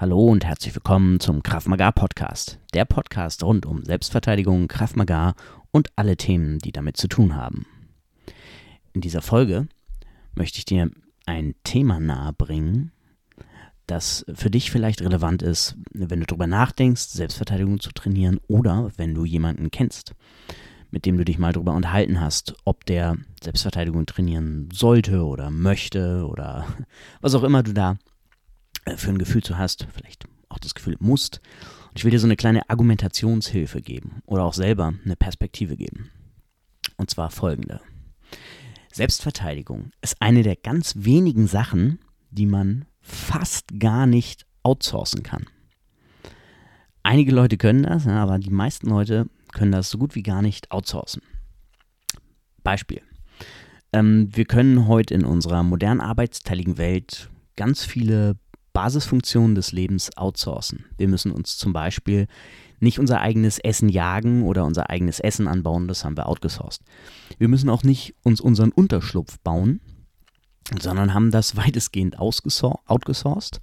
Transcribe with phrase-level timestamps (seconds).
[0.00, 5.34] Hallo und herzlich willkommen zum Krav Maga Podcast, der Podcast rund um Selbstverteidigung, Krav Maga
[5.72, 7.66] und alle Themen, die damit zu tun haben.
[8.92, 9.66] In dieser Folge
[10.36, 10.88] möchte ich dir
[11.26, 12.92] ein Thema nahebringen,
[13.88, 19.16] das für dich vielleicht relevant ist, wenn du darüber nachdenkst, Selbstverteidigung zu trainieren oder wenn
[19.16, 20.14] du jemanden kennst,
[20.92, 26.24] mit dem du dich mal darüber unterhalten hast, ob der Selbstverteidigung trainieren sollte oder möchte
[26.24, 26.68] oder
[27.20, 27.98] was auch immer du da
[28.96, 31.40] für ein Gefühl zu hast, vielleicht auch das Gefühl musst.
[31.88, 36.10] Und ich will dir so eine kleine Argumentationshilfe geben oder auch selber eine Perspektive geben.
[36.96, 37.80] Und zwar folgende.
[38.92, 45.46] Selbstverteidigung ist eine der ganz wenigen Sachen, die man fast gar nicht outsourcen kann.
[47.02, 50.70] Einige Leute können das, aber die meisten Leute können das so gut wie gar nicht
[50.70, 51.22] outsourcen.
[52.62, 53.00] Beispiel.
[53.92, 58.36] Ähm, wir können heute in unserer modernen arbeitsteiligen Welt ganz viele
[58.78, 60.84] Basisfunktionen des Lebens outsourcen.
[60.98, 62.28] Wir müssen uns zum Beispiel
[62.78, 66.84] nicht unser eigenes Essen jagen oder unser eigenes Essen anbauen, das haben wir outgesourced.
[67.38, 69.80] Wir müssen auch nicht uns unseren Unterschlupf bauen,
[70.80, 73.60] sondern haben das weitestgehend outgesourced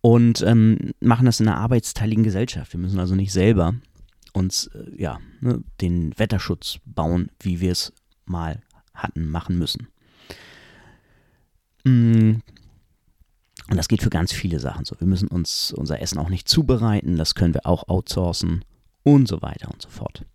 [0.00, 2.72] und ähm, machen das in einer arbeitsteiligen Gesellschaft.
[2.72, 3.76] Wir müssen also nicht selber
[4.32, 7.92] uns äh, ja, ne, den Wetterschutz bauen, wie wir es
[8.24, 8.60] mal
[8.92, 9.86] hatten machen müssen.
[11.84, 12.40] Mm,
[13.72, 14.94] und das geht für ganz viele Sachen so.
[15.00, 18.66] Wir müssen uns unser Essen auch nicht zubereiten, das können wir auch outsourcen
[19.02, 20.26] und so weiter und so fort.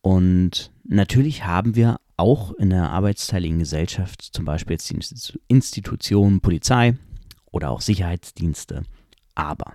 [0.00, 6.96] Und natürlich haben wir auch in der arbeitsteiligen Gesellschaft, zum Beispiel jetzt die Institutionen, Polizei
[7.50, 8.84] oder auch Sicherheitsdienste,
[9.34, 9.72] aber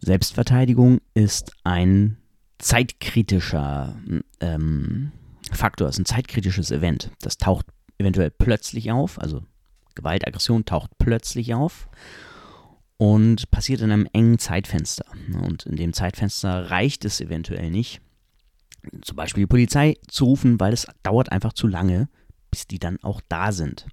[0.00, 2.16] Selbstverteidigung ist ein
[2.56, 4.00] zeitkritischer
[4.40, 5.12] ähm,
[5.52, 7.10] Faktor, ist ein zeitkritisches Event.
[7.20, 7.66] Das taucht
[7.98, 9.42] eventuell plötzlich auf, also
[9.94, 11.88] Gewalt, Aggression taucht plötzlich auf
[12.96, 15.04] und passiert in einem engen Zeitfenster.
[15.42, 18.00] Und in dem Zeitfenster reicht es eventuell nicht,
[19.02, 22.08] zum Beispiel die Polizei zu rufen, weil es dauert einfach zu lange,
[22.50, 23.86] bis die dann auch da sind.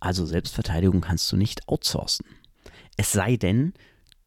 [0.00, 2.26] Also Selbstverteidigung kannst du nicht outsourcen.
[2.96, 3.72] Es sei denn,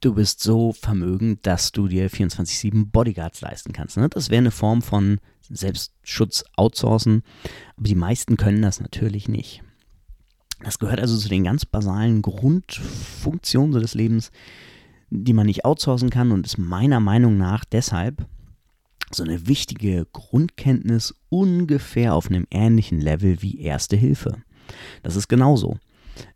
[0.02, 3.98] du bist so vermögend, dass du dir 24-7 Bodyguards leisten kannst.
[3.98, 4.10] Ne?
[4.10, 7.24] Das wäre eine Form von Selbstschutz outsourcen,
[7.78, 9.64] aber die meisten können das natürlich nicht.
[10.64, 14.32] Das gehört also zu den ganz basalen Grundfunktionen des Lebens,
[15.10, 18.26] die man nicht outsourcen kann und ist meiner Meinung nach deshalb
[19.12, 24.38] so eine wichtige Grundkenntnis ungefähr auf einem ähnlichen Level wie Erste Hilfe.
[25.04, 25.78] Das ist genauso.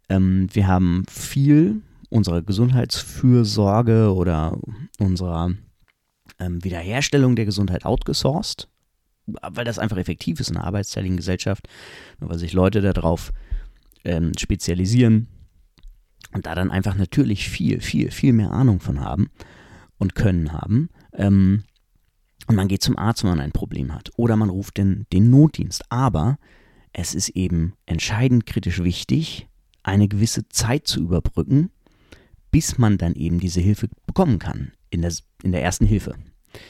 [0.08, 4.58] Ähm, wir haben viel unserer Gesundheitsfürsorge oder
[5.00, 5.52] unserer
[6.40, 8.68] ähm, Wiederherstellung der Gesundheit outgesourced,
[9.26, 11.68] weil das einfach effektiv ist in einer arbeitsteiligen Gesellschaft,
[12.20, 13.32] weil sich Leute darauf
[14.04, 15.28] ähm, spezialisieren
[16.34, 19.30] und da dann einfach natürlich viel, viel, viel mehr Ahnung von haben
[19.98, 20.90] und können haben.
[21.14, 21.64] Ähm,
[22.48, 24.10] und man geht zum Arzt, wenn man ein Problem hat.
[24.18, 25.84] Oder man ruft den, den Notdienst.
[25.90, 26.38] Aber
[26.94, 29.48] es ist eben entscheidend kritisch wichtig,
[29.84, 31.70] eine gewisse Zeit zu überbrücken,
[32.52, 35.14] bis man dann eben diese Hilfe bekommen kann in der,
[35.44, 36.16] in der ersten Hilfe.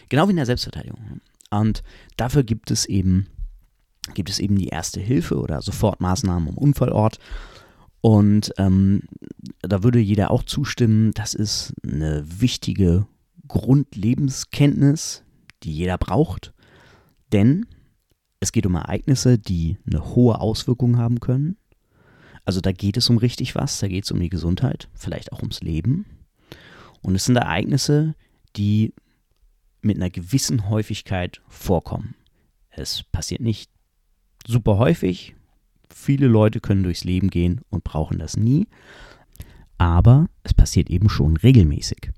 [0.09, 1.21] Genau wie in der Selbstverteidigung.
[1.49, 1.83] Und
[2.17, 3.27] dafür gibt es eben
[4.13, 7.19] gibt es eben die erste Hilfe oder Sofortmaßnahmen am Unfallort.
[8.01, 9.03] Und ähm,
[9.61, 13.05] da würde jeder auch zustimmen, das ist eine wichtige
[13.47, 15.23] Grundlebenskenntnis,
[15.63, 16.53] die jeder braucht.
[17.31, 17.67] Denn
[18.39, 21.57] es geht um Ereignisse, die eine hohe Auswirkung haben können.
[22.43, 25.39] Also da geht es um richtig was, da geht es um die Gesundheit, vielleicht auch
[25.39, 26.05] ums Leben.
[27.01, 28.15] Und es sind Ereignisse,
[28.55, 28.93] die
[29.81, 32.15] mit einer gewissen Häufigkeit vorkommen.
[32.71, 33.69] Es passiert nicht
[34.47, 35.35] super häufig.
[35.89, 38.67] Viele Leute können durchs Leben gehen und brauchen das nie.
[39.77, 42.11] Aber es passiert eben schon regelmäßig.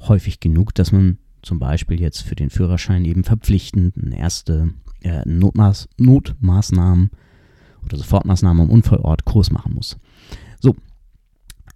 [0.00, 5.22] Häufig genug, dass man zum Beispiel jetzt für den Führerschein eben verpflichtend eine erste äh,
[5.28, 7.10] Notmaß, Notmaßnahmen
[7.84, 9.98] oder Sofortmaßnahmen am Unfallort Kurs machen muss.
[10.60, 10.76] So,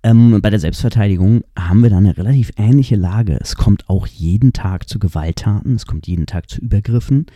[0.03, 3.39] ähm, bei der Selbstverteidigung haben wir da eine relativ ähnliche Lage.
[3.41, 7.27] Es kommt auch jeden Tag zu Gewalttaten, es kommt jeden Tag zu Übergriffen.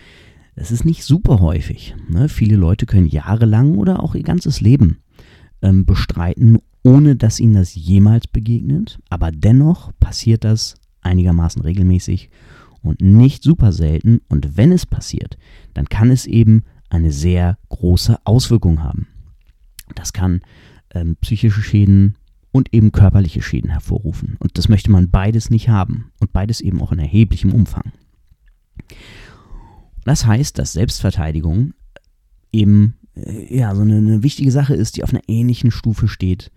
[0.60, 1.94] Es ist nicht super häufig.
[2.10, 2.28] Ne?
[2.28, 4.98] Viele Leute können jahrelang oder auch ihr ganzes Leben
[5.62, 8.98] ähm, bestreiten, ohne dass ihnen das jemals begegnet.
[9.08, 12.28] Aber dennoch passiert das einigermaßen regelmäßig
[12.82, 14.20] und nicht super selten.
[14.28, 15.38] Und wenn es passiert,
[15.72, 19.06] dann kann es eben eine sehr große Auswirkung haben.
[19.94, 20.42] Das kann
[20.92, 22.16] ähm, psychische Schäden
[22.52, 24.36] und eben körperliche Schäden hervorrufen.
[24.40, 27.92] Und das möchte man beides nicht haben und beides eben auch in erheblichem Umfang.
[30.04, 31.74] Das heißt, dass Selbstverteidigung
[32.52, 36.50] eben äh, ja, so eine, eine wichtige Sache ist, die auf einer ähnlichen Stufe steht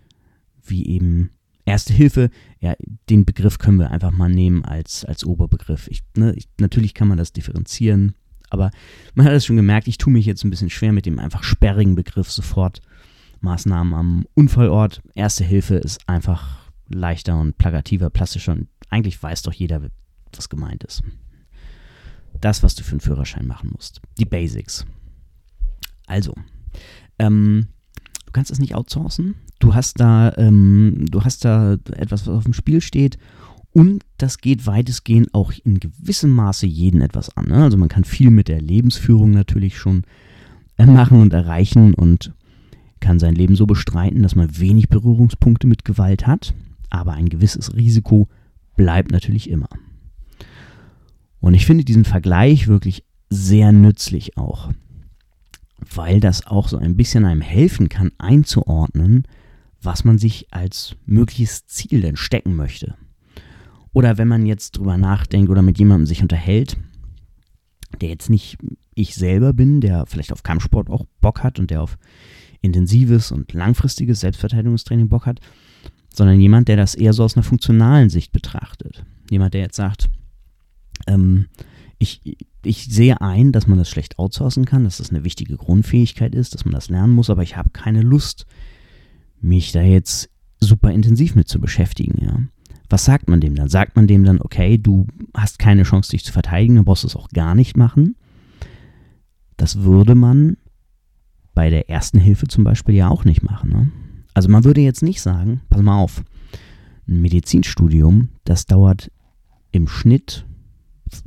[0.66, 1.30] wie eben
[1.66, 2.30] Erste Hilfe,
[2.60, 2.74] ja,
[3.08, 5.88] den Begriff können wir einfach mal nehmen als, als Oberbegriff.
[5.88, 8.14] Ich, ne, ich, natürlich kann man das differenzieren,
[8.50, 8.70] aber
[9.14, 11.42] man hat es schon gemerkt, ich tue mich jetzt ein bisschen schwer mit dem einfach
[11.42, 12.82] sperrigen Begriff sofort.
[13.40, 15.02] Maßnahmen am Unfallort.
[15.14, 19.82] Erste Hilfe ist einfach leichter und plakativer, plastischer und eigentlich weiß doch jeder,
[20.34, 21.02] was gemeint ist.
[22.44, 24.02] Das, was du für einen Führerschein machen musst.
[24.18, 24.84] Die Basics.
[26.06, 26.34] Also,
[27.18, 27.68] ähm,
[28.26, 29.36] du kannst es nicht outsourcen.
[29.60, 33.16] Du hast da, ähm, du hast da etwas, was auf dem Spiel steht.
[33.72, 37.46] Und das geht weitestgehend auch in gewissem Maße jeden etwas an.
[37.46, 37.62] Ne?
[37.64, 40.02] Also man kann viel mit der Lebensführung natürlich schon
[40.76, 42.34] äh, machen und erreichen und
[43.00, 46.52] kann sein Leben so bestreiten, dass man wenig Berührungspunkte mit Gewalt hat.
[46.90, 48.28] Aber ein gewisses Risiko
[48.76, 49.70] bleibt natürlich immer.
[51.44, 54.70] Und ich finde diesen Vergleich wirklich sehr nützlich auch,
[55.94, 59.24] weil das auch so ein bisschen einem helfen kann einzuordnen,
[59.82, 62.94] was man sich als mögliches Ziel denn stecken möchte.
[63.92, 66.78] Oder wenn man jetzt drüber nachdenkt oder mit jemandem sich unterhält,
[68.00, 68.56] der jetzt nicht
[68.94, 71.98] ich selber bin, der vielleicht auf Kampfsport auch Bock hat und der auf
[72.62, 75.40] intensives und langfristiges Selbstverteidigungstraining Bock hat,
[76.08, 79.04] sondern jemand, der das eher so aus einer funktionalen Sicht betrachtet.
[79.28, 80.08] Jemand, der jetzt sagt,
[81.06, 81.46] ähm,
[81.98, 86.34] ich, ich sehe ein, dass man das schlecht outsourcen kann, dass das eine wichtige Grundfähigkeit
[86.34, 88.46] ist, dass man das lernen muss, aber ich habe keine Lust,
[89.40, 90.30] mich da jetzt
[90.60, 92.38] super intensiv mit zu beschäftigen, ja.
[92.90, 93.68] Was sagt man dem dann?
[93.68, 97.08] Sagt man dem dann, okay, du hast keine Chance, dich zu verteidigen, dann brauchst du
[97.08, 98.14] es auch gar nicht machen?
[99.56, 100.58] Das würde man
[101.54, 103.70] bei der ersten Hilfe zum Beispiel ja auch nicht machen.
[103.70, 103.92] Ne?
[104.34, 106.22] Also man würde jetzt nicht sagen, pass mal auf,
[107.08, 109.10] ein Medizinstudium, das dauert
[109.70, 110.46] im Schnitt,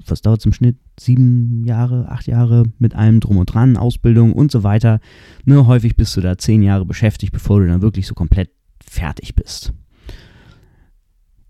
[0.06, 0.78] was dauert es im Schnitt?
[1.00, 5.00] Sieben Jahre, acht Jahre mit allem drum und dran, Ausbildung und so weiter.
[5.46, 8.50] Ne, häufig bist du da zehn Jahre beschäftigt, bevor du dann wirklich so komplett
[8.80, 9.74] fertig bist.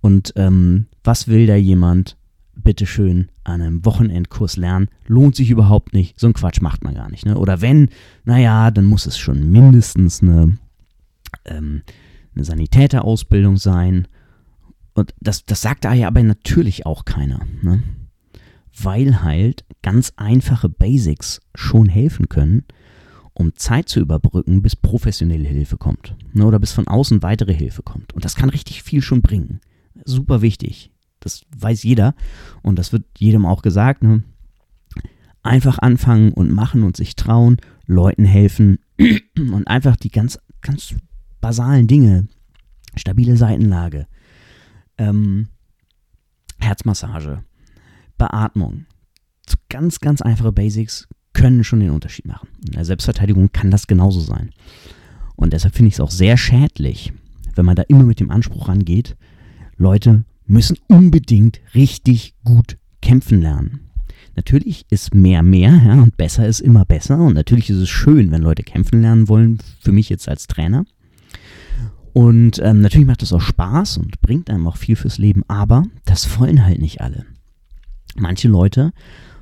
[0.02, 2.18] Und ähm, was will da jemand
[2.64, 6.20] bitteschön an einem Wochenendkurs lernen, lohnt sich überhaupt nicht.
[6.20, 7.26] So ein Quatsch macht man gar nicht.
[7.26, 7.38] Ne?
[7.38, 7.90] Oder wenn,
[8.26, 10.58] naja, dann muss es schon mindestens eine,
[11.46, 11.84] ähm,
[12.36, 14.08] eine Sanitäterausbildung sein.
[14.94, 17.42] Und das, das sagt da ja aber natürlich auch keiner.
[17.62, 17.84] Ne?
[18.82, 22.66] Weil halt ganz einfache Basics schon helfen können,
[23.34, 26.16] um Zeit zu überbrücken, bis professionelle Hilfe kommt.
[26.34, 26.46] Ne?
[26.46, 28.14] Oder bis von außen weitere Hilfe kommt.
[28.14, 29.62] Und das kann richtig viel schon bringen.
[30.06, 30.92] Super wichtig.
[31.20, 32.16] Das weiß jeder
[32.64, 34.04] und das wird jedem auch gesagt.
[34.04, 34.24] Ne?
[35.44, 38.80] Einfach anfangen und machen und sich trauen, Leuten helfen
[39.38, 40.96] und einfach die ganz, ganz
[41.42, 42.28] basalen Dinge,
[42.96, 44.08] stabile Seitenlage,
[44.98, 45.48] ähm,
[46.60, 47.44] Herzmassage,
[48.18, 48.86] Beatmung,
[49.48, 52.48] so ganz, ganz einfache Basics können schon den Unterschied machen.
[52.66, 54.52] In der Selbstverteidigung kann das genauso sein.
[55.36, 57.14] Und deshalb finde ich es auch sehr schädlich,
[57.56, 59.16] wenn man da immer mit dem Anspruch rangeht,
[59.78, 63.82] Leute müssen unbedingt richtig gut kämpfen lernen.
[64.36, 68.32] Natürlich ist mehr mehr ja, und besser ist immer besser und natürlich ist es schön,
[68.32, 70.86] wenn Leute kämpfen lernen wollen, für mich jetzt als Trainer.
[72.14, 75.84] Und ähm, natürlich macht das auch Spaß und bringt einem auch viel fürs Leben, aber
[76.06, 77.26] das wollen halt nicht alle.
[78.20, 78.94] Manche Leute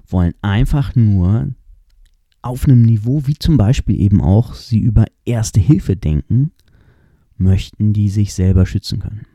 [0.07, 1.51] wollen einfach nur
[2.41, 6.51] auf einem Niveau, wie zum Beispiel eben auch sie über Erste Hilfe denken,
[7.37, 9.25] möchten die sich selber schützen können.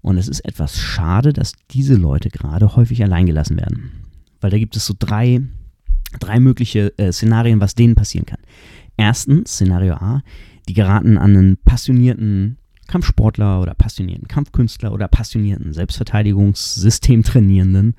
[0.00, 3.92] Und es ist etwas schade, dass diese Leute gerade häufig alleingelassen werden.
[4.40, 5.40] Weil da gibt es so drei,
[6.20, 8.40] drei mögliche äh, Szenarien, was denen passieren kann.
[8.96, 10.22] Erstens, Szenario A,
[10.68, 17.96] die geraten an einen passionierten Kampfsportler oder passionierten Kampfkünstler oder passionierten Selbstverteidigungssystemtrainierenden,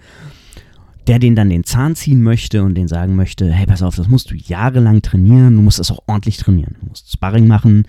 [1.08, 4.10] der den dann den Zahn ziehen möchte und den sagen möchte, hey, pass auf, das
[4.10, 6.76] musst du jahrelang trainieren, du musst das auch ordentlich trainieren.
[6.82, 7.84] Du musst Sparring machen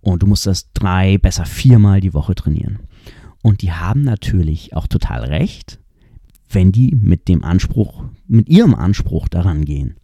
[0.00, 2.80] und du musst das drei, besser viermal die Woche trainieren.
[3.42, 5.80] Und die haben natürlich auch total recht,
[6.48, 9.96] wenn die mit dem Anspruch, mit ihrem Anspruch daran gehen.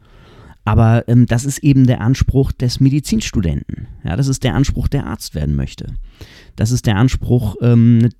[0.64, 3.87] Aber ähm, das ist eben der Anspruch des Medizinstudenten.
[4.04, 5.94] Ja, das ist der Anspruch, der Arzt werden möchte.
[6.56, 8.10] Das ist der Anspruch, ähm,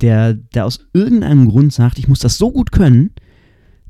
[0.00, 3.10] der, der aus irgendeinem Grund sagt, ich muss das so gut können,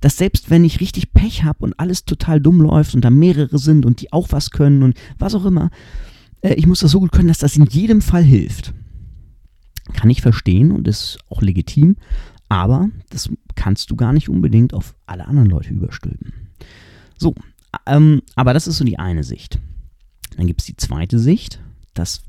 [0.01, 3.59] dass selbst wenn ich richtig Pech habe und alles total dumm läuft und da mehrere
[3.59, 5.71] sind und die auch was können und was auch immer,
[6.41, 8.75] äh, ich muss das so gut können, dass das in jedem Fall hilft.
[9.93, 11.97] Kann ich verstehen und ist auch legitim,
[12.49, 16.33] aber das kannst du gar nicht unbedingt auf alle anderen Leute überstülpen.
[17.19, 17.35] So,
[17.87, 19.59] ähm, aber das ist so die eine Sicht.
[20.37, 21.61] Dann gibt es die zweite Sicht,
[21.95, 22.23] das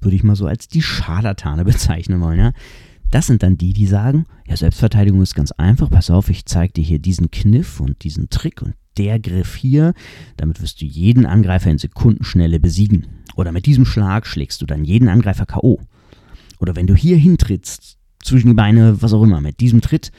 [0.00, 2.52] würde ich mal so als die Scharlatane bezeichnen wollen, ja.
[3.16, 6.74] Das sind dann die, die sagen, ja, Selbstverteidigung ist ganz einfach, pass auf, ich zeige
[6.74, 9.94] dir hier diesen Kniff und diesen Trick und der Griff hier,
[10.36, 13.06] damit wirst du jeden Angreifer in Sekundenschnelle besiegen.
[13.34, 15.80] Oder mit diesem Schlag schlägst du dann jeden Angreifer K.O.
[16.58, 20.12] Oder wenn du hier hintrittst, zwischen die Beine, was auch immer, mit diesem Tritt,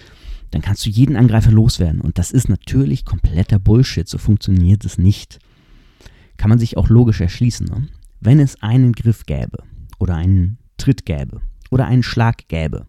[0.50, 2.02] dann kannst du jeden Angreifer loswerden.
[2.02, 4.10] Und das ist natürlich kompletter Bullshit.
[4.10, 5.38] So funktioniert es nicht.
[6.38, 7.68] Kann man sich auch logisch erschließen.
[7.68, 7.90] Ne?
[8.22, 9.60] Wenn es einen Griff gäbe
[10.00, 12.88] oder einen Tritt gäbe oder einen Schlag gäbe,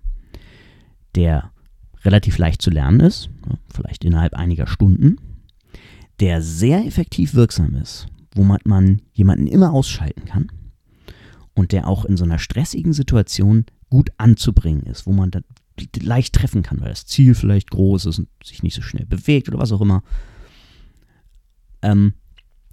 [1.14, 1.52] der
[2.04, 3.30] relativ leicht zu lernen ist,
[3.72, 5.16] vielleicht innerhalb einiger Stunden,
[6.20, 10.50] der sehr effektiv wirksam ist, wo man jemanden immer ausschalten kann
[11.54, 15.44] und der auch in so einer stressigen Situation gut anzubringen ist, wo man dann
[16.00, 19.48] leicht treffen kann, weil das Ziel vielleicht groß ist und sich nicht so schnell bewegt
[19.48, 20.02] oder was auch immer.
[21.82, 22.14] Ähm,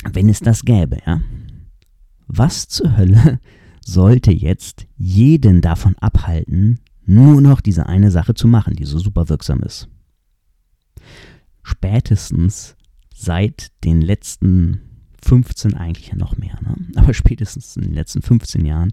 [0.03, 1.21] wenn es das gäbe, ja.
[2.27, 3.39] Was zur Hölle
[3.86, 9.30] sollte jetzt jeden davon abhalten, nur noch diese eine Sache zu machen, die so super
[9.30, 9.88] wirksam ist?
[11.62, 12.75] Spätestens
[13.13, 14.82] seit den letzten
[15.24, 16.75] 15, eigentlich ja noch mehr, ne?
[16.96, 18.92] aber spätestens in den letzten 15 Jahren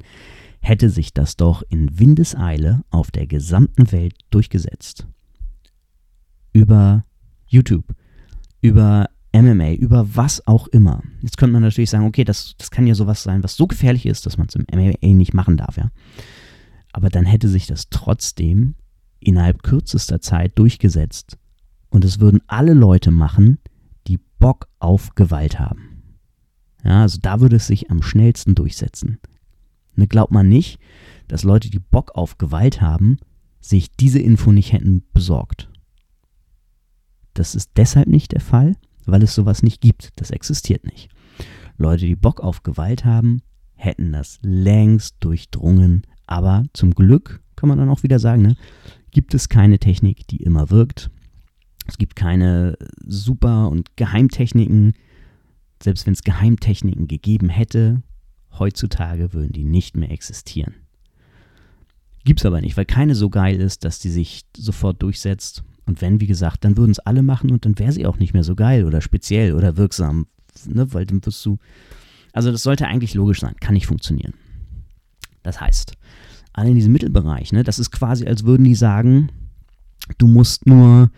[0.61, 5.07] hätte sich das doch in Windeseile auf der gesamten Welt durchgesetzt.
[6.53, 7.05] Über
[7.47, 7.95] YouTube,
[8.61, 11.03] über MMA, über was auch immer.
[11.23, 14.07] Jetzt könnte man natürlich sagen, okay, das, das kann ja sowas sein, was so gefährlich
[14.07, 15.91] ist, dass man es im MMA nicht machen darf, ja.
[16.93, 18.75] Aber dann hätte sich das trotzdem
[19.21, 21.39] innerhalb kürzester Zeit durchgesetzt.
[21.89, 23.59] Und es würden alle Leute machen,
[24.07, 26.17] die Bock auf Gewalt haben.
[26.85, 29.19] Ja, also da würde es sich am schnellsten durchsetzen.
[29.95, 30.79] Ne, glaubt man nicht,
[31.29, 33.19] dass Leute, die Bock auf Gewalt haben,
[33.61, 35.71] sich diese Info nicht hätten besorgt.
[37.35, 40.11] Das ist deshalb nicht der Fall, weil es sowas nicht gibt.
[40.17, 41.09] Das existiert nicht.
[41.77, 43.43] Leute, die Bock auf Gewalt haben,
[43.75, 46.07] hätten das längst durchdrungen.
[46.27, 48.57] Aber zum Glück, kann man dann auch wieder sagen, ne,
[49.11, 51.11] gibt es keine Technik, die immer wirkt.
[51.87, 54.95] Es gibt keine Super- und Geheimtechniken.
[55.83, 58.03] Selbst wenn es Geheimtechniken gegeben hätte,
[58.59, 60.75] heutzutage würden die nicht mehr existieren.
[62.25, 65.65] Gibt's aber nicht, weil keine so geil ist, dass die sich sofort durchsetzt.
[65.87, 68.35] Und wenn, wie gesagt, dann würden es alle machen und dann wäre sie auch nicht
[68.35, 70.27] mehr so geil oder speziell oder wirksam.
[70.67, 70.93] Ne?
[70.93, 71.59] Weil dann wirst du.
[72.33, 74.35] Also, das sollte eigentlich logisch sein, kann nicht funktionieren.
[75.43, 75.95] Das heißt,
[76.53, 79.31] alle in diesem Mittelbereich, ne, das ist quasi, als würden die sagen,
[80.19, 81.11] du musst nur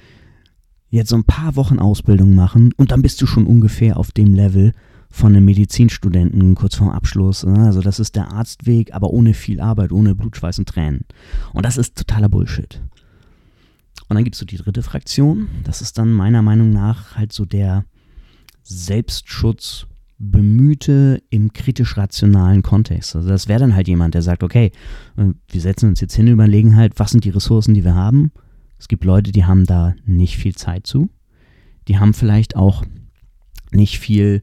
[0.91, 4.35] jetzt so ein paar Wochen Ausbildung machen und dann bist du schon ungefähr auf dem
[4.35, 4.73] Level,
[5.15, 7.47] von einem Medizinstudenten kurz vorm Abschluss.
[7.47, 7.67] Ne?
[7.67, 11.05] Also das ist der Arztweg, aber ohne viel Arbeit, ohne Blut, Schweiß und Tränen.
[11.53, 12.83] Und das ist totaler Bullshit.
[14.09, 15.49] Und dann gibt es so die dritte Fraktion.
[15.65, 17.85] Das ist dann meiner Meinung nach halt so der
[18.63, 19.87] Selbstschutz
[20.19, 23.17] bemühte im kritisch-rationalen Kontext.
[23.17, 24.71] Also das wäre dann halt jemand, der sagt, okay,
[25.17, 28.31] äh, wir setzen uns jetzt hin, überlegen halt, was sind die Ressourcen, die wir haben.
[28.79, 31.11] Es gibt Leute, die haben da nicht viel Zeit zu.
[31.89, 32.85] Die haben vielleicht auch
[33.73, 34.43] nicht viel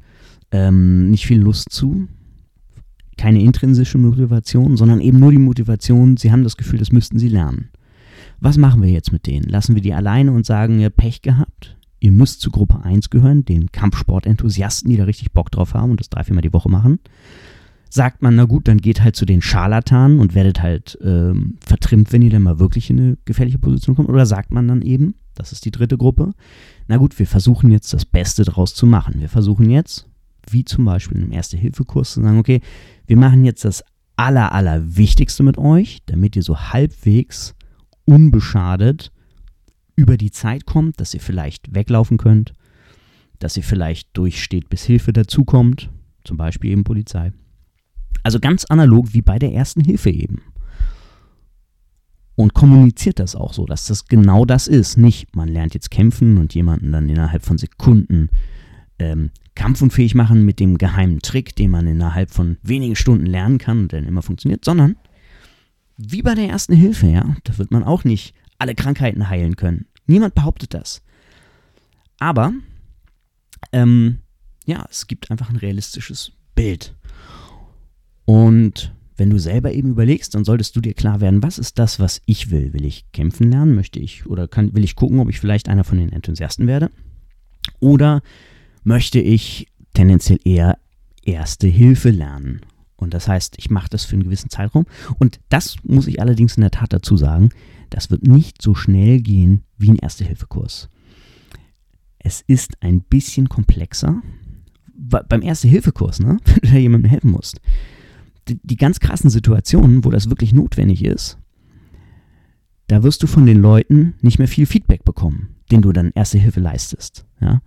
[0.51, 2.07] ähm, nicht viel Lust zu,
[3.17, 7.29] keine intrinsische Motivation, sondern eben nur die Motivation, sie haben das Gefühl, das müssten sie
[7.29, 7.69] lernen.
[8.41, 9.47] Was machen wir jetzt mit denen?
[9.47, 11.77] Lassen wir die alleine und sagen, ihr Pech gehabt?
[11.99, 15.99] Ihr müsst zu Gruppe 1 gehören, den Kampfsportenthusiasten, die da richtig Bock drauf haben und
[15.99, 16.99] das drei, viermal die Woche machen.
[17.91, 22.11] Sagt man, na gut, dann geht halt zu den Scharlatanen und werdet halt ähm, vertrimmt,
[22.11, 24.09] wenn ihr dann mal wirklich in eine gefährliche Position kommt.
[24.09, 26.33] Oder sagt man dann eben, das ist die dritte Gruppe,
[26.87, 29.19] na gut, wir versuchen jetzt das Beste draus zu machen.
[29.19, 30.07] Wir versuchen jetzt,
[30.49, 32.61] wie zum Beispiel im Erste-Hilfe-Kurs, zu sagen, okay,
[33.05, 33.83] wir machen jetzt das
[34.15, 37.53] aller, aller Wichtigste mit euch, damit ihr so halbwegs
[38.05, 39.11] unbeschadet
[39.95, 42.53] über die Zeit kommt, dass ihr vielleicht weglaufen könnt,
[43.39, 45.89] dass ihr vielleicht durchsteht, bis Hilfe dazukommt,
[46.23, 47.31] zum Beispiel eben Polizei.
[48.23, 50.41] Also ganz analog wie bei der ersten Hilfe eben.
[52.35, 54.97] Und kommuniziert das auch so, dass das genau das ist.
[54.97, 58.29] Nicht, man lernt jetzt kämpfen und jemanden dann innerhalb von Sekunden
[58.99, 63.79] ähm, kampfunfähig machen mit dem geheimen Trick, den man innerhalb von wenigen Stunden lernen kann
[63.79, 64.95] und dann immer funktioniert, sondern
[66.07, 69.85] wie bei der ersten Hilfe, ja, da wird man auch nicht alle Krankheiten heilen können.
[70.05, 71.01] Niemand behauptet das.
[72.19, 72.53] Aber,
[73.71, 74.19] ähm,
[74.65, 76.95] ja, es gibt einfach ein realistisches Bild.
[78.25, 81.99] Und wenn du selber eben überlegst, dann solltest du dir klar werden, was ist das,
[81.99, 82.73] was ich will?
[82.73, 83.75] Will ich kämpfen lernen?
[83.75, 86.91] Möchte ich oder kann, will ich gucken, ob ich vielleicht einer von den Enthusiasten werde?
[87.79, 88.21] Oder
[88.83, 90.77] möchte ich tendenziell eher
[91.23, 92.61] Erste Hilfe lernen.
[93.01, 94.85] Und das heißt, ich mache das für einen gewissen Zeitraum.
[95.19, 97.49] Und das muss ich allerdings in der Tat dazu sagen,
[97.89, 100.89] das wird nicht so schnell gehen wie ein Erste-Hilfe-Kurs.
[102.19, 104.21] Es ist ein bisschen komplexer.
[104.95, 107.59] Beim Erste-Hilfe-Kurs, ne, wenn du da jemandem helfen musst,
[108.47, 111.37] die, die ganz krassen Situationen, wo das wirklich notwendig ist,
[112.87, 116.37] da wirst du von den Leuten nicht mehr viel Feedback bekommen, den du dann Erste
[116.37, 117.25] Hilfe leistest.
[117.39, 117.61] Ja?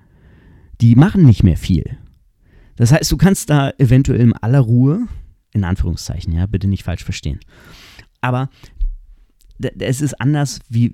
[0.80, 1.98] die machen nicht mehr viel.
[2.76, 5.06] Das heißt, du kannst da eventuell in aller Ruhe,
[5.54, 7.40] in Anführungszeichen, ja, bitte nicht falsch verstehen,
[8.20, 8.50] Aber
[9.78, 10.92] es ist anders wie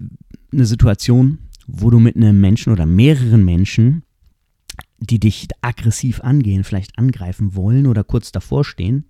[0.52, 4.04] eine Situation, wo du mit einem Menschen oder mehreren Menschen,
[4.98, 9.06] die dich aggressiv angehen, vielleicht angreifen wollen oder kurz davor stehen,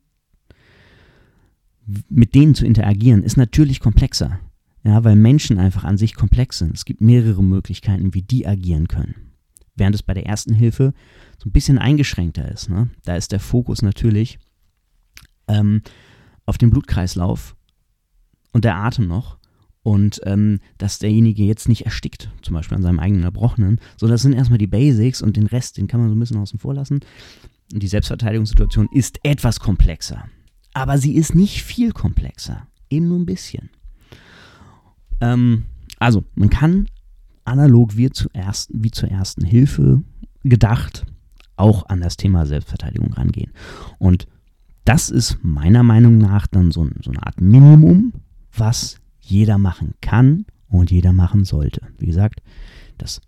[2.08, 4.38] mit denen zu interagieren, ist natürlich komplexer.
[4.82, 6.74] Ja, weil Menschen einfach an sich komplex sind.
[6.74, 9.14] Es gibt mehrere Möglichkeiten, wie die agieren können.
[9.74, 10.94] Während es bei der ersten Hilfe
[11.38, 12.70] so ein bisschen eingeschränkter ist.
[12.70, 12.88] Ne?
[13.04, 14.38] Da ist der Fokus natürlich
[15.50, 15.82] ähm,
[16.46, 17.56] auf dem Blutkreislauf
[18.52, 19.38] und der Atem noch
[19.82, 23.80] und ähm, dass derjenige jetzt nicht erstickt, zum Beispiel an seinem eigenen Erbrochenen.
[23.96, 26.38] So, das sind erstmal die Basics und den Rest, den kann man so ein bisschen
[26.38, 27.00] außen vor lassen.
[27.72, 30.24] Und die Selbstverteidigungssituation ist etwas komplexer.
[30.74, 32.66] Aber sie ist nicht viel komplexer.
[32.90, 33.70] Eben nur ein bisschen.
[35.20, 35.64] Ähm,
[35.98, 36.88] also, man kann
[37.44, 40.02] analog wie, zuerst, wie zur ersten Hilfe
[40.42, 41.06] gedacht
[41.56, 43.52] auch an das Thema Selbstverteidigung rangehen.
[43.98, 44.26] Und
[44.84, 48.12] das ist meiner Meinung nach dann so, so eine Art Minimum,
[48.56, 51.82] was jeder machen kann und jeder machen sollte.
[51.98, 52.42] Wie gesagt,
[52.98, 53.20] das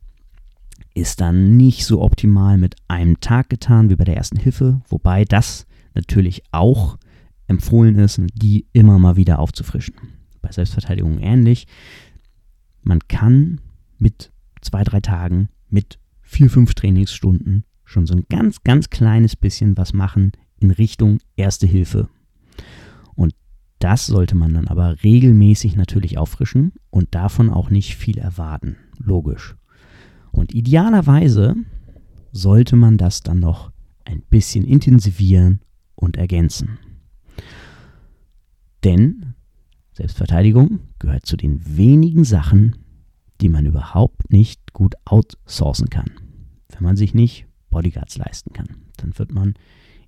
[0.94, 5.24] ist dann nicht so optimal mit einem Tag getan wie bei der ersten Hilfe, wobei
[5.24, 6.98] das natürlich auch
[7.46, 9.94] empfohlen ist, die immer mal wieder aufzufrischen.
[10.40, 11.66] Bei Selbstverteidigung ähnlich.
[12.82, 13.60] Man kann
[13.98, 19.76] mit zwei, drei Tagen, mit vier, fünf Trainingsstunden schon so ein ganz, ganz kleines bisschen
[19.76, 20.32] was machen
[20.62, 22.08] in Richtung Erste Hilfe.
[23.14, 23.34] Und
[23.78, 28.76] das sollte man dann aber regelmäßig natürlich auffrischen und davon auch nicht viel erwarten.
[28.98, 29.56] Logisch.
[30.30, 31.56] Und idealerweise
[32.32, 33.72] sollte man das dann noch
[34.04, 35.60] ein bisschen intensivieren
[35.94, 36.78] und ergänzen.
[38.84, 39.34] Denn
[39.92, 42.76] Selbstverteidigung gehört zu den wenigen Sachen,
[43.40, 46.10] die man überhaupt nicht gut outsourcen kann.
[46.68, 49.54] Wenn man sich nicht Bodyguards leisten kann, dann wird man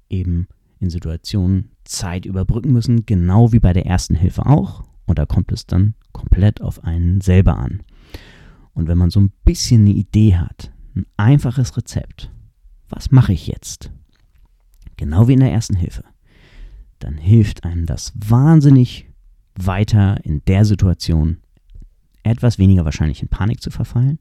[0.09, 0.49] eben
[0.81, 4.85] in Situationen Zeit überbrücken müssen, genau wie bei der ersten Hilfe auch.
[5.07, 7.83] Und da kommt es dann komplett auf einen selber an.
[8.73, 12.31] Und wenn man so ein bisschen eine Idee hat, ein einfaches Rezept,
[12.89, 13.91] was mache ich jetzt?
[14.97, 16.05] Genau wie in der ersten Hilfe
[17.05, 19.07] dann hilft einem das wahnsinnig
[19.55, 21.39] weiter in der Situation
[22.23, 24.19] etwas weniger wahrscheinlich in Panik zu verfallen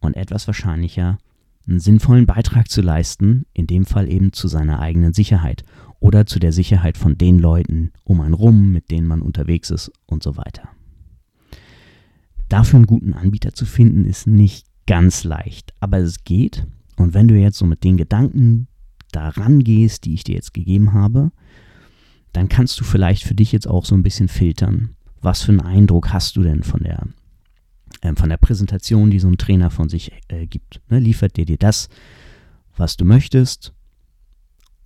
[0.00, 1.18] und etwas wahrscheinlicher
[1.66, 5.64] einen sinnvollen Beitrag zu leisten, in dem Fall eben zu seiner eigenen Sicherheit
[6.00, 9.90] oder zu der Sicherheit von den Leuten um einen rum, mit denen man unterwegs ist
[10.06, 10.68] und so weiter.
[12.48, 16.66] Dafür einen guten Anbieter zu finden, ist nicht ganz leicht, aber es geht.
[16.96, 18.68] Und wenn du jetzt so mit den Gedanken
[19.12, 21.32] daran gehst, die ich dir jetzt gegeben habe,
[22.32, 24.90] dann kannst du vielleicht für dich jetzt auch so ein bisschen filtern.
[25.22, 27.06] Was für einen Eindruck hast du denn von der,
[28.16, 30.80] von der Präsentation, die so ein Trainer von sich äh, gibt?
[30.88, 30.98] Ne?
[30.98, 31.88] Liefert der dir das,
[32.76, 33.72] was du möchtest?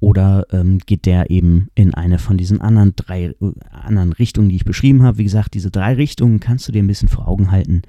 [0.01, 3.35] Oder ähm, geht der eben in eine von diesen anderen drei äh,
[3.71, 5.19] anderen Richtungen, die ich beschrieben habe?
[5.19, 7.83] Wie gesagt, diese drei Richtungen kannst du dir ein bisschen vor Augen halten.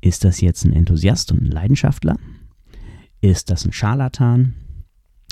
[0.00, 2.16] Ist das jetzt ein Enthusiast und ein Leidenschaftler?
[3.20, 4.54] Ist das ein Scharlatan?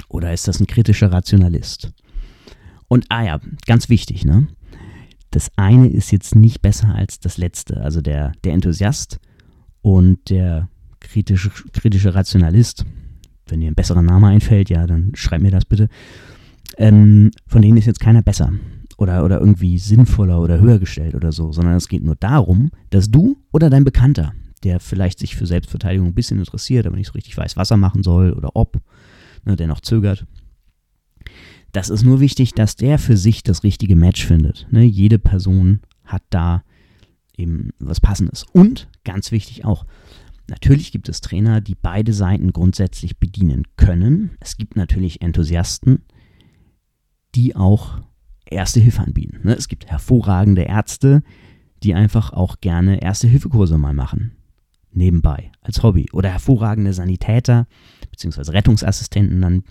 [0.08, 1.92] Oder ist das ein kritischer Rationalist?
[2.86, 4.48] Und ah ja, ganz wichtig, ne?
[5.34, 7.80] Das eine ist jetzt nicht besser als das letzte.
[7.80, 9.18] Also der, der Enthusiast
[9.82, 10.68] und der
[11.00, 12.84] kritische, kritische Rationalist,
[13.48, 15.88] wenn dir ein besserer Name einfällt, ja, dann schreib mir das bitte.
[16.76, 18.52] Ähm, von denen ist jetzt keiner besser
[18.96, 23.10] oder, oder irgendwie sinnvoller oder höher gestellt oder so, sondern es geht nur darum, dass
[23.10, 27.14] du oder dein Bekannter, der vielleicht sich für Selbstverteidigung ein bisschen interessiert, aber nicht so
[27.14, 28.80] richtig weiß, was er machen soll oder ob,
[29.44, 30.26] ne, der noch zögert,
[31.74, 34.66] das ist nur wichtig, dass der für sich das richtige Match findet.
[34.70, 34.84] Ne?
[34.84, 36.62] Jede Person hat da
[37.36, 38.44] eben was Passendes.
[38.52, 39.84] Und ganz wichtig auch,
[40.48, 44.36] natürlich gibt es Trainer, die beide Seiten grundsätzlich bedienen können.
[44.38, 46.04] Es gibt natürlich Enthusiasten,
[47.34, 48.00] die auch
[48.46, 49.40] Erste Hilfe anbieten.
[49.42, 49.54] Ne?
[49.54, 51.22] Es gibt hervorragende Ärzte,
[51.82, 54.36] die einfach auch gerne Erste-Hilfe-Kurse mal machen.
[54.92, 56.06] Nebenbei, als Hobby.
[56.12, 57.66] Oder hervorragende Sanitäter,
[58.10, 59.64] beziehungsweise Rettungsassistenten dann,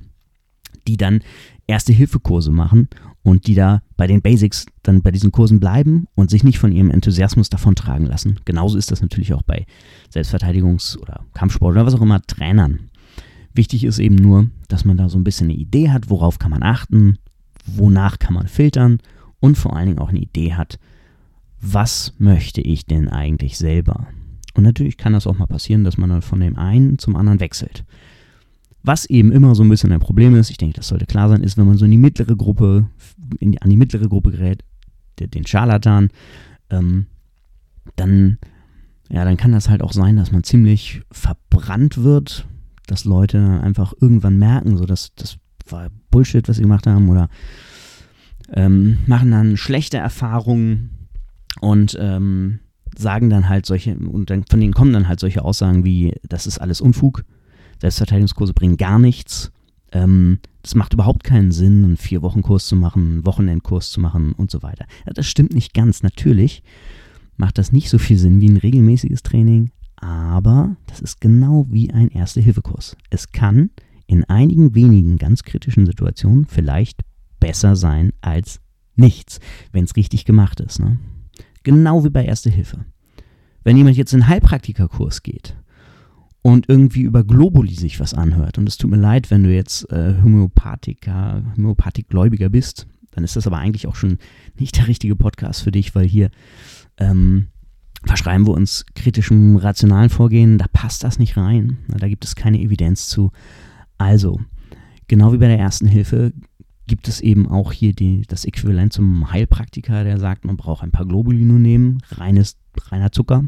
[0.87, 1.21] die dann
[1.67, 2.89] Erste-Hilfe-Kurse machen
[3.21, 6.71] und die da bei den Basics dann bei diesen Kursen bleiben und sich nicht von
[6.71, 8.39] ihrem Enthusiasmus davontragen lassen.
[8.45, 9.65] Genauso ist das natürlich auch bei
[10.13, 12.89] Selbstverteidigungs- oder Kampfsport oder was auch immer Trainern.
[13.53, 16.51] Wichtig ist eben nur, dass man da so ein bisschen eine Idee hat, worauf kann
[16.51, 17.17] man achten,
[17.65, 18.99] wonach kann man filtern
[19.39, 20.79] und vor allen Dingen auch eine Idee hat,
[21.61, 24.07] was möchte ich denn eigentlich selber.
[24.53, 27.39] Und natürlich kann das auch mal passieren, dass man dann von dem einen zum anderen
[27.39, 27.85] wechselt.
[28.83, 31.41] Was eben immer so ein bisschen ein Problem ist, ich denke, das sollte klar sein,
[31.41, 32.87] ist, wenn man so in die mittlere Gruppe,
[33.39, 34.63] die, an die mittlere Gruppe gerät,
[35.19, 36.09] der, den Scharlatan,
[36.69, 37.05] ähm,
[37.95, 38.37] dann,
[39.09, 42.45] ja, dann kann das halt auch sein, dass man ziemlich verbrannt wird,
[42.87, 45.37] dass Leute einfach irgendwann merken, so dass das
[45.69, 47.29] war Bullshit, was sie gemacht haben, oder
[48.51, 51.07] ähm, machen dann schlechte Erfahrungen
[51.61, 52.59] und ähm,
[52.97, 56.47] sagen dann halt solche, und dann, von denen kommen dann halt solche Aussagen wie, das
[56.47, 57.23] ist alles Unfug,
[57.79, 59.51] Selbstverteidigungskurse bringen gar nichts,
[59.93, 64.49] ähm, das macht überhaupt keinen Sinn, einen Vier-Wochen-Kurs zu machen, einen Wochenendkurs zu machen und
[64.49, 64.85] so weiter.
[65.05, 66.03] Ja, das stimmt nicht ganz.
[66.03, 66.63] Natürlich
[67.37, 71.91] macht das nicht so viel Sinn wie ein regelmäßiges Training, aber das ist genau wie
[71.91, 72.97] ein Erste-Hilfe-Kurs.
[73.09, 73.69] Es kann
[74.07, 77.01] in einigen wenigen ganz kritischen Situationen vielleicht
[77.39, 78.59] besser sein als
[78.95, 79.39] nichts,
[79.71, 80.79] wenn es richtig gemacht ist.
[80.79, 80.97] Ne?
[81.63, 82.85] Genau wie bei Erste Hilfe.
[83.63, 85.55] Wenn jemand jetzt in einen Heilpraktikerkurs geht
[86.43, 89.89] und irgendwie über Globuli sich was anhört, und es tut mir leid, wenn du jetzt
[89.91, 94.17] äh, Homöopathiker, Homöopathikgläubiger bist, dann ist das aber eigentlich auch schon
[94.59, 96.29] nicht der richtige Podcast für dich, weil hier
[96.97, 97.47] ähm,
[98.05, 101.77] verschreiben wir uns kritischem, rationalen Vorgehen, da passt das nicht rein.
[101.87, 103.31] Da gibt es keine Evidenz zu.
[103.97, 104.41] Also,
[105.07, 106.33] genau wie bei der ersten Hilfe
[106.87, 110.91] gibt es eben auch hier die, das Äquivalent zum Heilpraktiker, der sagt, man braucht ein
[110.91, 112.57] paar Globuli nur nehmen, reines,
[112.89, 113.45] reiner Zucker.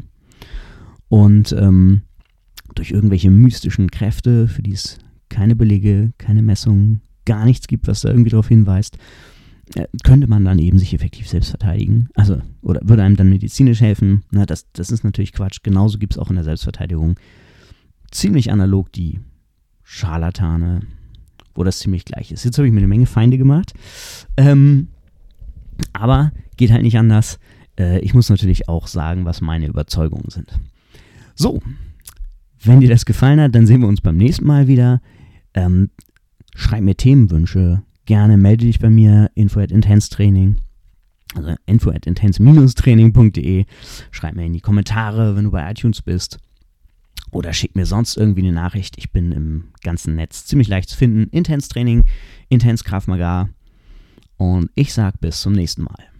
[1.08, 2.02] Und ähm,
[2.78, 8.02] durch irgendwelche mystischen Kräfte, für die es keine Belege, keine Messungen, gar nichts gibt, was
[8.02, 8.98] da irgendwie darauf hinweist,
[9.74, 12.08] äh, könnte man dann eben sich effektiv selbst verteidigen.
[12.14, 14.22] Also, oder würde einem dann medizinisch helfen.
[14.30, 15.58] Na, das, das ist natürlich Quatsch.
[15.62, 17.16] Genauso gibt es auch in der Selbstverteidigung
[18.10, 19.20] ziemlich analog die
[19.82, 20.80] Scharlatane,
[21.54, 22.44] wo das ziemlich gleich ist.
[22.44, 23.72] Jetzt habe ich mir eine Menge Feinde gemacht.
[24.36, 24.88] Ähm,
[25.92, 27.38] aber geht halt nicht anders.
[27.78, 30.58] Äh, ich muss natürlich auch sagen, was meine Überzeugungen sind.
[31.34, 31.60] So,
[32.66, 35.00] wenn dir das gefallen hat, dann sehen wir uns beim nächsten Mal wieder.
[35.54, 35.90] Ähm,
[36.54, 40.56] schreib mir Themenwünsche, gerne melde dich bei mir, info at intense training,
[41.34, 43.64] also info at intense-training.de.
[44.10, 46.38] Schreib mir in die Kommentare, wenn du bei iTunes bist.
[47.32, 48.96] Oder schick mir sonst irgendwie eine Nachricht.
[48.98, 51.28] Ich bin im ganzen Netz ziemlich leicht zu finden.
[51.30, 52.04] Intense Training,
[52.48, 53.48] Intense Kraft Maga.
[54.36, 56.15] Und ich sag bis zum nächsten Mal.